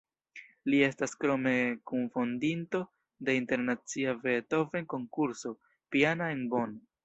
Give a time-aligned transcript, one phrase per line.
[0.73, 1.53] Li estas krome
[1.91, 2.81] kunfondinto
[3.29, 5.57] de internacia Beethoven-konkurso
[5.97, 6.79] piana en Bonn.